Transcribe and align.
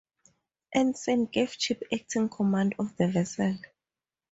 Anson 0.73 1.27
gave 1.27 1.59
Cheap 1.59 1.83
acting 1.93 2.27
command 2.27 2.73
of 2.79 2.97
the 2.97 3.07
vessel. 3.07 3.59